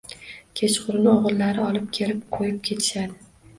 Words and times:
Kechqurun 0.61 1.09
o‘g‘illar 1.11 1.61
olib 1.67 1.93
kelib 2.01 2.25
qo‘yib 2.35 2.61
ketishadi 2.73 3.25